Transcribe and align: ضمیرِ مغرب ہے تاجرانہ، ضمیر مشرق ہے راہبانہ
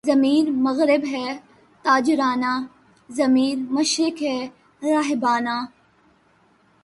ضمیرِ 0.07 0.45
مغرب 0.65 1.03
ہے 1.11 1.27
تاجرانہ، 1.85 2.53
ضمیر 3.09 3.57
مشرق 3.71 4.21
ہے 4.23 4.39
راہبانہ 4.81 5.55